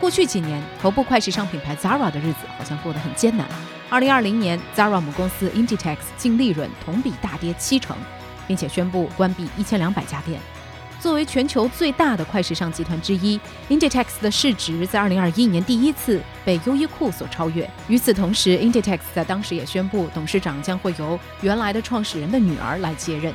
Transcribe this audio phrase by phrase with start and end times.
[0.00, 3.46] 过去几年，头部快时尚品牌 Zara 的日子好像过得很艰难。
[3.90, 7.94] 二零二零年，Zara 母公司 Inditex 净利润同比大跌七成，
[8.48, 10.40] 并且宣布关闭一千两百家店。
[10.98, 17.68] 作为全球最大的快时尚集团之一，Inditex 的市值在二零二一年第一次被优衣库所超越。
[17.86, 23.34] 与此同时，Inditex 在当时也宣布，董事长将会由原来的创始人的女儿来接任。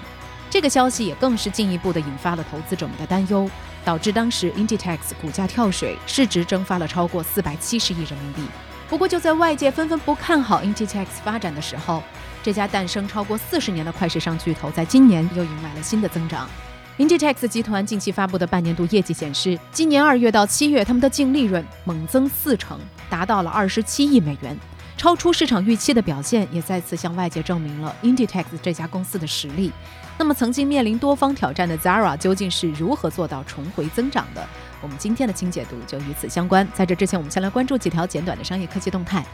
[0.49, 3.47] 这个消息也更是进一步的引发了投资者们的担忧。
[3.85, 8.41] 导致当时 Inditex 股价跳水，市值蒸发了超过四百七十亿人民币。
[8.89, 12.03] 不过，就在外界纷纷不看好 Inditex 发展的时候，
[12.43, 16.49] 这家诞生超过四十年的快时尚巨头，在今年又迎来了新的增长。
[16.97, 24.57] Inditex 集团近期发布的半年度业绩显示，今年二月到七月，他们的净利润猛增四成，达到了二十七亿美元，
[24.95, 29.71] 超出市场预期的表现，也再次向外界证明了 Inditex 这家公司的实力。
[30.17, 34.47] 那么，曾经面临多方挑战的 Zara 究竟是如何做到重回增长的？
[34.81, 36.67] 我们今天的清解读就与此相关。
[36.73, 39.25] 在这之前，我们先来关注几条简短的商业科技动态。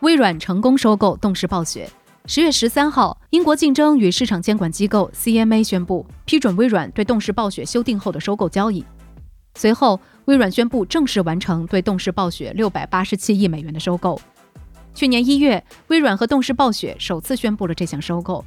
[0.00, 1.90] 微软成功收购动视暴雪。
[2.26, 8.84] 十月十三号，英国竞争与市场监管机构 CMA 宣布批准微软对动视暴雪修订后的收购交易。
[9.54, 14.20] 随后，微软宣布正式完成对动视暴雪六百八十七亿美元的收购。
[14.94, 18.44] 去年一月，微软和动视暴雪首次宣布了这项收购，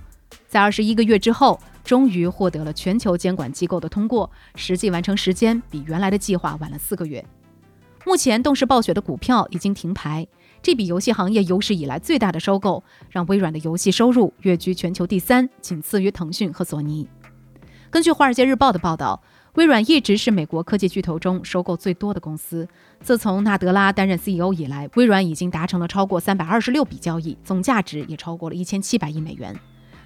[0.48, 7.24] 在二十一个月之后，终于获得了全球监管机构的通过，实际完成时间比原来的计划晚了四个月。
[8.06, 10.28] 目前，动视暴雪的股票已经停牌，
[10.62, 17.08] 这笔游戏行业有史以来最大的收购，让微软的游戏收入跃居全球第三，仅次于腾讯和索尼。
[17.90, 19.22] 根据《华尔街日报》的报道。
[19.56, 22.66] 微软一直是美国科技巨头中收购最多的公司。
[23.02, 29.54] 自从纳德拉担任 CEO 以来，微软已经达成了超过三百二十六笔交易，总价值也超过了一千七百亿美元。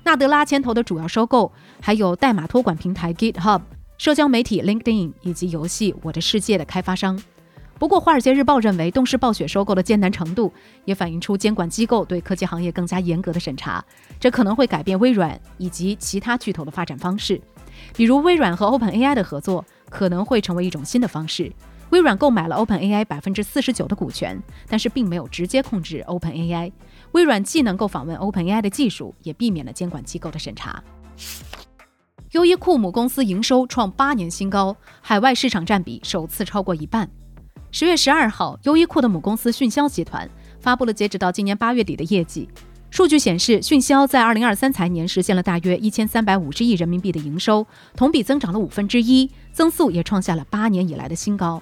[0.04, 3.62] 纳德拉牵头的主要收购还有代码托管平台 GitHub、
[4.00, 7.22] 社交媒体 LinkedIn 以及游戏《我的世界》的开发商。
[7.78, 10.52] 不过，《华尔街日报》认为，动视暴雪收购的艰难程度
[10.86, 13.84] 也反映出监管机构对科技行业更加严格的审查，
[14.20, 17.40] 这可能会改变微软以及其他巨头的发展方式。
[17.96, 21.52] 比如，微软和 OpenAI 的合作可能会成为一种新的方式。
[21.92, 26.72] 微软购买了 OpenAI 百分之四十九的股权，但是并没有直接控制 OpenAI。
[27.14, 30.84] 微软既能够访问 OpenAI 的技术，也避免了监管机构的审查。
[32.32, 37.10] 优衣库母公司营收创八年新高，海外市场占比首次超过一半。
[37.72, 40.30] 十月十二号，优衣库的母公司迅销集团
[40.60, 42.50] 发布了截止到今年八月底的业绩。
[42.96, 51.62] 数据显示，迅销在二零二三财年实现了大约一千三百五十亿人民币的营收，同比增长了五分之一，增速也创下了八年以来的新高。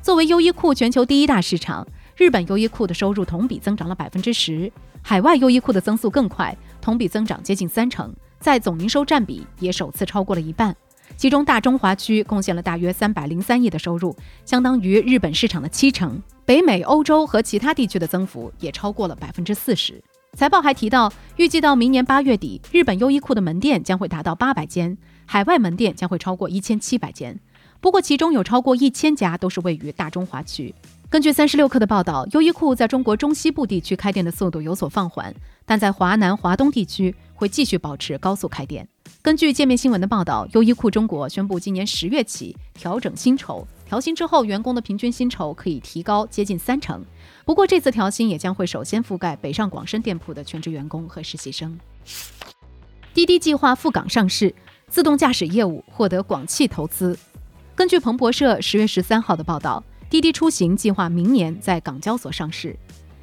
[0.00, 4.72] 作为优衣库全球第一大市场，日本优衣库的收入同比增长了百分之十，
[5.02, 10.74] 海外优衣库的增速更快，同比增长接近三成，在总营收占比也首次超过了一半。
[11.18, 14.16] 其中大中华区贡献了大约三百零三亿的收入，
[14.46, 16.18] 相当于日本市场的七成。
[16.46, 20.02] 北美、欧洲和其他地区的增幅也超过了百分之四十。
[20.34, 27.38] 财报还提到，预计到明年八月底，日本优衣库的门店将会达到八百间，海外门店将会超过一千七百间。
[27.82, 30.74] 不过，其中有超过一千家都是位于大中华区。
[31.10, 35.34] 根据三十六氪的报道，优衣库在中国中西部地区开店的速度有所放缓，
[35.66, 38.88] 但在华南、华东地区会继续保持高速开店。
[39.20, 47.04] 根据界面新闻的报道，优衣库中国宣布今年十月起调整薪酬，调薪之后，员工的平均薪酬可以提高接近三成。
[47.44, 51.78] 不过，这次调薪也将会首先覆盖北上广深店铺的全职员工和实习生。
[53.12, 54.54] 滴滴计划赴港上市，
[54.88, 57.18] 自动驾驶业务获得广汽投资。
[57.74, 62.76] 根据彭博社十月十三号的报道，滴滴出行计划明年在港交所上市。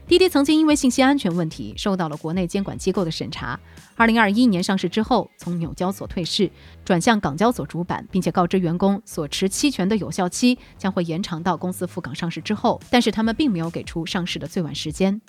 [0.10, 3.60] 滴滴曾经因为信息安全问题受到了国内监管机构的审查。
[3.94, 6.50] 二零二一年上市之后，从纽交所退市，
[6.84, 12.82] 转向港交所主板，并且告知员工所持期权的有效期将会延长到公司赴港上市之后。
[12.90, 15.22] 但是他们并没有给出上市的最晚时间。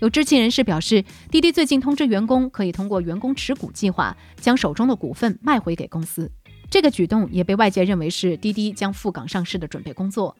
[0.00, 6.28] 有知情人士表示，滴滴最近通知员工可以通过员工持股计划将手中的股份卖回给公司。
[6.68, 10.36] 这个举动也被外界认为是滴滴将赴港上市的准备工作。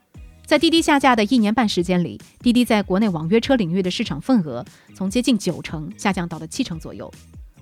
[0.46, 4.64] 在滴滴下架的一年半时间里，滴滴在国内网约车领域的市场份额
[4.94, 7.12] 从接近九成下降到了七成左右。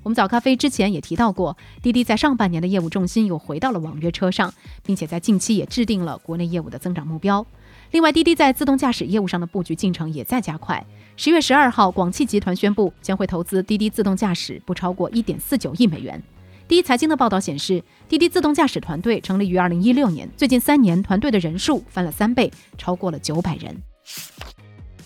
[0.03, 4.53] 我们早咖啡之前也提到过，滴滴在上半年的业务重心又回到了网约车上，
[4.85, 7.47] 并且在近期也制定了国内业务的增长目标。
[7.93, 10.85] 另外，滴滴在自动驾驶业务上的布局进程也在加快。
[11.17, 16.23] 十月十二号，广汽集团宣布将会投资滴滴自动驾驶不超过一点四九亿美元。
[16.67, 23.83] 第一财经的报道显示，滴滴自动驾驶团队成立于二零一六年，最近三年团队的人数翻了三倍，超过了九百人。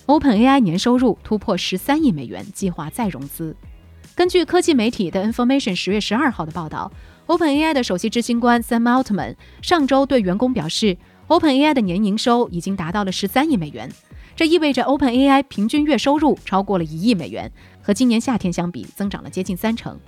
[0.06, 3.56] OpenAI 年收入突破十三亿美元，计划再融资。
[4.14, 6.92] 根据科技媒体的 Information 十月十二号的报道
[7.26, 10.96] ，OpenAI 的首席执行官 Sam Altman 上周对员工表示
[11.26, 13.90] ，OpenAI 的年营收已经达到了十三亿美元，
[14.36, 17.50] 这意味着 OpenAI 平均月收入超过了一亿美元，
[17.82, 19.98] 和今年夏天相比增长了接近三成。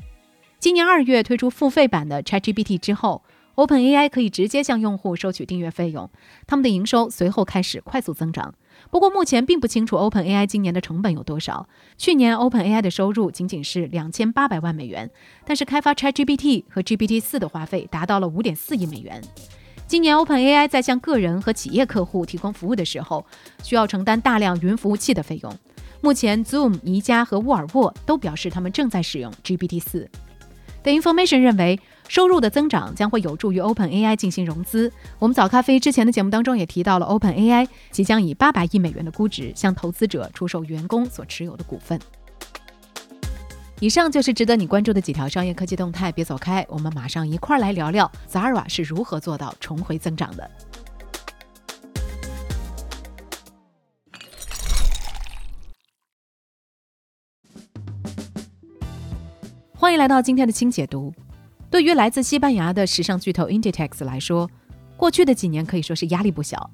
[0.60, 3.22] 今年二月推出付费版的 ChatGPT 之后
[3.54, 6.10] ，OpenAI 可以直接向用户收取订阅费用，
[6.46, 8.54] 他们的营收随后开始快速增长。
[8.90, 11.66] 不过，目前并不清楚 OpenAI 今年的成本有多少。
[11.96, 15.10] 去年 OpenAI 的收入仅仅是两千八百万美元，
[15.46, 19.22] 但是开发 ChatGPT 和 GPT 四的花费达到了五点四亿美元。
[19.86, 23.24] 今年 OpenAI 在向个人和企业客户提供服务的时候，
[23.62, 25.50] 需要承担大量云服务器的费用。
[26.02, 30.06] 目前，Zoom、宜家和沃尔沃都表示他们正在使用 GPT 四。
[30.82, 31.80] The Information 认为。
[32.08, 34.92] 收入的增长将会有助于 OpenAI 进行融资。
[35.20, 42.00] 我们早咖啡之前的节目当中也提到了 OpenAI 即将以八百亿美元的估值向投资者出售员工所持有的股份。
[43.78, 50.50] 以上就是值得你关注的几条商业科技动态，别走开，我们马上一块儿来聊聊 Zara 是如何做到重回增长的。
[59.90, 61.12] 欢迎来到今天的轻解读。
[61.68, 64.48] 对于来自西班牙的时尚巨头 Inditex 来说，
[64.96, 66.70] 过去的几年可以说是压力不小。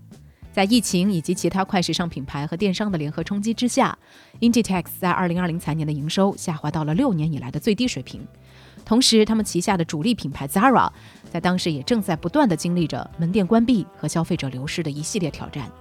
[0.53, 3.99] 在疫情以及其他快时尚品牌和电商的联合冲击之下
[4.41, 8.21] ，Inditex 在2020财年的营收下滑到了六年以来的最低水平。
[8.85, 10.91] 同时，他们旗下的主力品牌 Zara
[11.31, 15.73] 在当时也正在不断的经历着门店关闭和消费者流失的一系列挑战。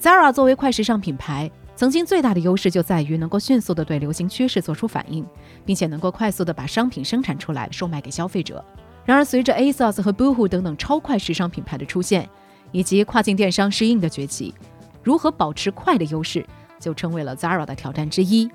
[0.00, 5.26] Zara 作为快时尚品牌，曾经最大的优势就在于能够迅速地对流行趋势做出反应，
[5.64, 8.64] 并且能够快速地把商品生产出来售卖给消费者。
[9.04, 12.28] 然而，随着 ASOS 和 Boohoo 等等超快时尚品牌的出现，
[12.70, 14.54] 以及跨境电商适应的崛起，
[15.02, 16.46] 如何保持快的优势
[16.78, 18.48] 就成为了 Zara 的挑战之一。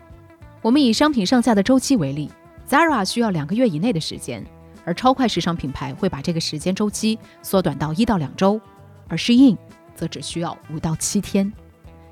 [0.61, 2.31] 我们以商品上架的周期为例
[2.67, 4.43] ，Zara 需要两个月以内的时间，
[4.85, 8.59] 而超快时尚品牌会把这个时间周期缩短到一到两周，
[9.07, 9.57] 而适应
[9.93, 11.51] 则只需要五到七天。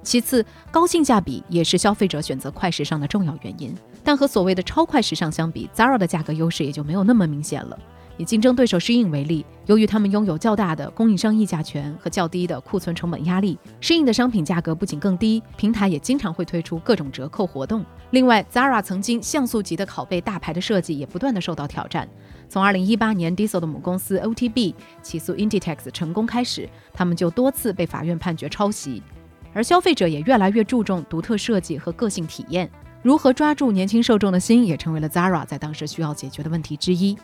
[0.08, 3.76] 其次，高性价比也是消费者选择快时尚的重要原因。
[4.06, 7.78] 但和所谓的超快时尚相比，Zara 的价格优势也就没有那么明显了。
[8.16, 17.86] 以竞争对手 Shin 为例，由于他们拥有较大的供应商议价权和较低的库存成本压力，，Shin 的商品价格不仅更低，平台也经常会推出各种折扣活动。
[18.12, 22.08] 另外，Zara 曾经像素级的拷贝大牌的设计也不断的受到挑战。
[22.48, 29.04] 从2018年 Diesel 的母公司 OTB 起诉 Inditex 成功开始，他们就多次被法院判决抄袭。
[29.54, 32.70] 而消费者也越来越注重独特设计和个性体验，
[33.02, 37.18] 如何抓住年轻受众的心，也成为了 Zara 在当时需要解决的问题之一。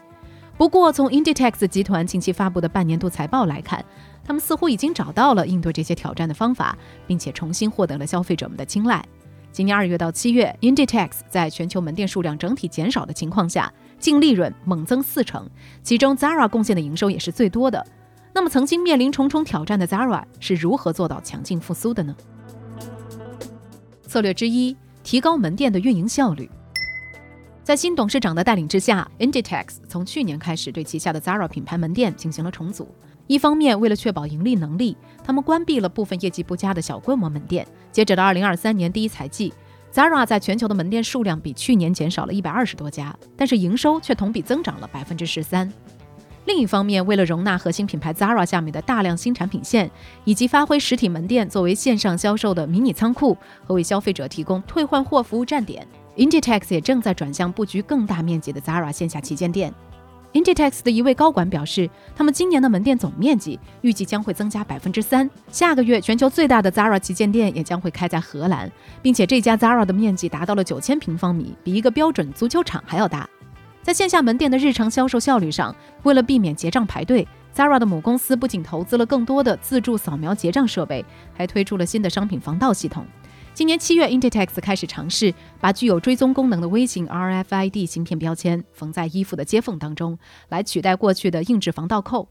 [0.56, 3.84] 不过，从 Inditex 集团近期发布的半年度财报来看，
[4.24, 6.78] 他们似乎已经找到了应对这些挑战的方法，
[7.08, 9.04] 并且重新获得了消费者们的青睐。
[9.52, 15.48] 今年二月到七月，Inditex 在全球门店数量整体减少的情况下，净利润猛增四成，
[15.82, 17.84] 其中 Zara 贡献的营收也是最多的。
[18.34, 22.16] 那么，曾经面临重重挑战的 Zara 是如何做到强劲复苏的呢？
[24.08, 26.50] 策略之一，提高门店的运营效率。
[27.64, 32.88] 在新董事长的带领之下，Inditex 从去年开始对旗下的 Zara 品牌门店进行了重组。
[33.28, 37.66] 一方面，为了确保盈利能力，他们关闭了部分业绩不佳的小规模门店。
[37.92, 39.54] 截止到2023年第一财季
[39.94, 45.72] ，Zara 在全球的门店数量比去年减少了一百二十多家，但是营收却同比增长了百分之十三。
[46.46, 49.90] 另一方面，为了容纳核心品牌 Zara 下面的大量新产品线，
[50.26, 59.74] 以及发挥实体门店作为线上销售的迷你仓库和为消费者提供退换货服务站点，Inditex 也正在转向布局更大面积的 Zara 线下旗舰店。
[60.34, 65.30] Inditex 的一位高管表示，他们今年的门店总面积预计将会增加百分之三。
[65.50, 68.70] 下个月，全球最大的 Zara 旗舰店也将会开在荷兰，
[69.02, 73.30] 并且这家 Zara 的面积达到了九千平方米，比一个标准足球场还要大。
[73.84, 83.06] 在线下门店的日常销售效率上，为了避免结账排队，Zara 的母公司不仅投资了更多的自助扫描结账设备，还推出了新的商品防盗系统。
[83.54, 92.30] 今年七月，Inditex 开始尝试把具有追踪功能的微型 RFID 芯片标签缝在衣服的接缝当中，来取代过去的硬质防盗扣。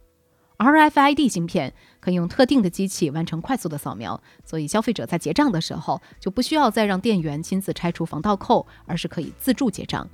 [0.56, 10.08] RFID 芯片可以用特定的机器完成快速的扫描，所以消费者在结账的时候就不需要再让店员亲自拆除防盗扣，而是可以自助结账。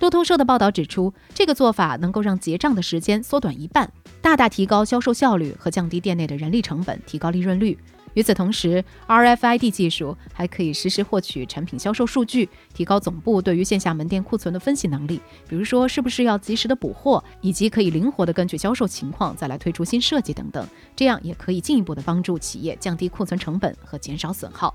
[0.00, 7.78] 路透社的报道指出，这个做法能够让结账的时间缩短一半，大大提高销售效率和降低店内的人力成本，提高利润率。
[8.12, 24.72] 与此同时，RFID 技术还可以实时获取产品销售数据，提高总部对于线下门店库存的分析能力，比如说是不是要及时的补货，以及可以灵活的根据销售情况再来推出新设计等等，这样也可以进一步的帮助企业降低库存成本和减少损耗。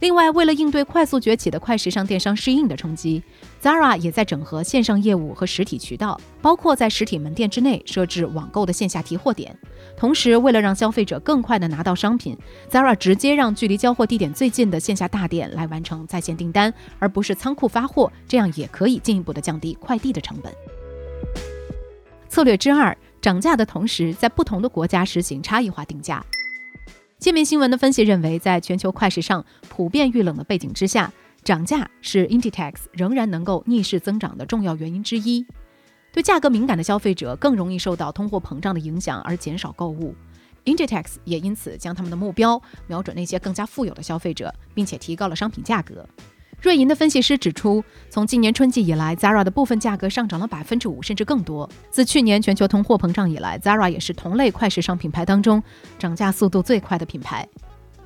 [0.00, 3.20] 另外，为了应对快速崛起的快时尚电商适应的冲击
[3.60, 9.56] ，Zara 也在整合线上业务和实体渠道，包括在实体门店之内设置网购的线下提货点。
[9.96, 12.38] 同时，为了让消费者更快地拿到商品
[12.70, 20.52] ，Zara 直接让距离交货地点最近的线下大店来完成在线订单，而不是仓库发货，这样也可以进一步的降低快递的成本。
[22.28, 26.24] 策略之二：涨价的同时，在不同的国家实行差异化定价。
[27.18, 35.44] 界面新闻的分析认为，在全球快时尚普遍遇冷的背景之下，涨价是 Inditex 仍然能够逆势增长的重要原因之一。
[36.12, 40.14] 对价格敏感的消费者更容易受到通货膨胀的影响而减少购物
[40.64, 46.08] ，Inditex 也因此将他们的目标瞄准那些更加富有的消费者，并且提高了商品价格。
[46.60, 51.68] 瑞银的分析师指出，从今年春季以来，Zara 的部分价格上涨了百分之五，甚至更多。
[51.88, 55.62] 自去年全球通货膨胀以来，Zara 也是同类快时尚品牌当中
[56.00, 57.48] 涨价速度最快的品牌。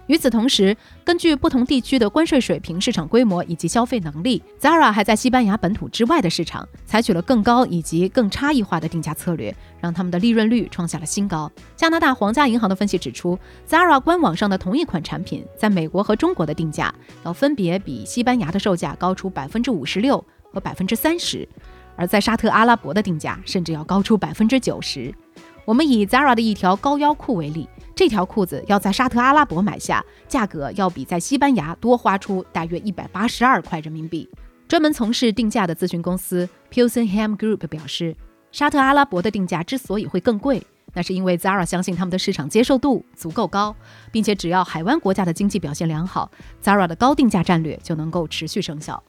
[0.09, 11.51] 与此同时，根据不同地区的关税水平、市场规模以及消费能力，Zara 还在西班牙本土之外的市场采取了更高以及更差异化的定价策略，让他们的利润率创下了新高。
[11.77, 16.93] 加拿大皇家银行的分析指出，Zara 官网上的同一款产品在美国和中国的定价
[17.25, 21.49] 要分别比西班牙的售价高出百分之五十六和百分之三十，
[21.97, 25.15] 而在沙特阿拉伯的定价甚至要高出百分之九十。
[25.64, 27.69] 我们以 Zara 的一条高腰裤为例。
[27.95, 34.28] 这条裤子要在沙特阿拉伯买下，价格要比在西班牙多花出大约一百八十二块人民币。
[34.66, 38.16] 专门从事定价的咨询公司 Pilsen Ham Group 表示，
[38.50, 40.62] 沙特阿拉伯的定价之所以会更贵，
[40.95, 43.76] 那是因为 Zara 相信他们的市场接受度足够高，
[44.11, 46.31] 并且只要海湾国家的经济表现良好
[46.62, 49.00] ，Zara 的高定价战略就能够持续生效。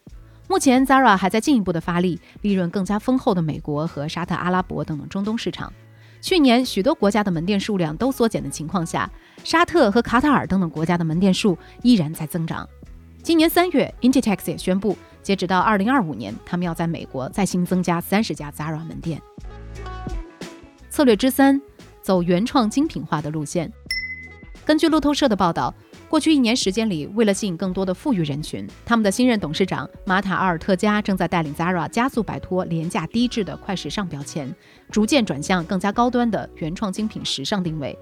[0.49, 5.71] 目前，Zara 还在进一步的发力利润更加丰厚的美国和沙特阿拉伯等等中东市场。
[6.23, 9.11] 去年许多国家的门店数量都缩减的情况下，
[9.43, 12.65] 沙特和卡塔尔等等国家的门店数依然在增长。
[13.21, 19.21] 今年三月，Inditex 也宣布，截止到二零二五年，他们要在美国再新增加三十家 Zara 门店。
[20.89, 21.61] 策略之三，
[22.01, 23.69] 走原创精品化的路线。
[24.63, 25.75] 根据路透社的报道。
[26.13, 34.53] 过去一年时间里，为了吸引更多的富裕人群，他们的新任董事长马塔阿尔特加正在带领 Zara 加速摆脱廉价低质的快时尚标签，
[34.91, 37.97] 逐渐转向更加高端的原创精品时尚定位。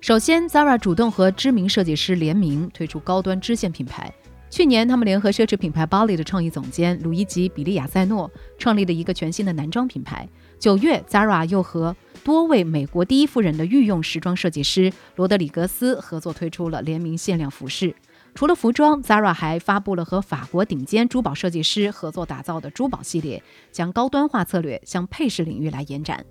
[0.00, 4.10] 首先，Zara 主动和知名设计师联名推出高端支线品牌。
[4.52, 10.28] 去年，他们联合奢侈品牌 Bali 的创意总监鲁伊吉·比利亚塞诺创立了一个全新的男装品牌。
[10.58, 17.96] 九月，Zara 又和多位美国第一夫人的御用时装设计师罗德里格斯合作推出了联名限量服饰。
[18.34, 26.22] 除了服装，Zara 还发布了和法国顶尖珠宝设计师合作打造的珠宝系列，将高端化策略向配饰领域来延展。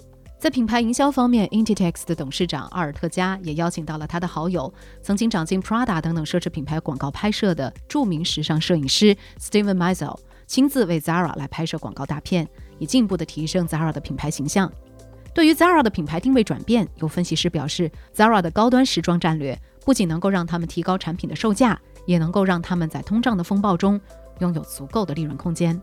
[0.42, 10.18] 在品牌营销方面，Inditex 的董事长阿尔特加也邀请到了他的好友，曾经掌进 Prada 等等奢侈品牌广告拍摄的著名时尚摄影师 Steven Meisel，
[10.48, 12.48] 亲自为 Zara 来拍摄广告大片。
[12.80, 14.72] 以进一步的提升 Zara 的品牌形象。
[15.32, 19.56] 对于 Zara 的品牌定位转变，有分析师表示，Zara 的高端时装战略
[19.86, 24.02] 不仅能够让他们提高产品的售价，也能够让他们在通胀的风暴中
[24.40, 25.80] 拥有足够的利润空间。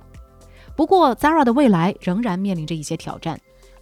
[0.75, 3.39] 不过，Zara 的未来仍然面临着一些挑战。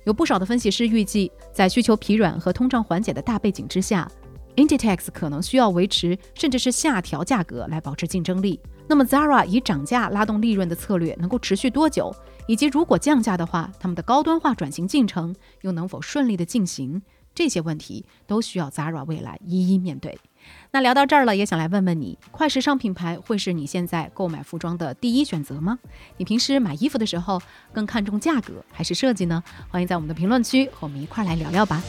[0.07, 4.09] 有不少的分析师预计，在需求疲软和通胀缓解的大背景之下
[4.55, 8.61] ，Inditex 可能需要维持甚至是下调价格来保持竞争力。
[8.87, 12.15] 那么，Zara 以涨价拉动利润的策略能够持续多久？
[12.47, 17.03] 以及如果降价的话，他们的高端化转型进程又能否顺利的进行？
[17.35, 20.17] 这些问题都需要 Zara 未来一一面对。
[20.73, 25.79] 那聊到这儿了，也想来问问你，快时尚品牌会是你现在购买服装的第一选择吗？
[26.17, 27.41] 你平时买衣服的时候
[27.73, 29.43] 更看重价格还是设计呢？
[29.69, 31.83] 欢迎在我们的评论区和我们一块来聊聊吧。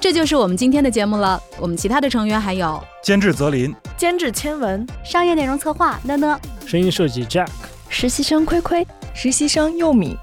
[0.00, 1.40] 这就是我们今天的节目了。
[1.60, 7.48] 我们其他的成员还有监制泽林、监制千文、商业内容策划呢呢、声音设计 Jack、
[7.88, 10.16] 实习生亏亏、实习生佑米。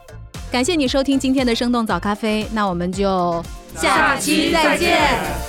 [0.52, 3.42] 感谢你收听今天的生动早咖啡，那我们就
[3.76, 5.49] 下期再见。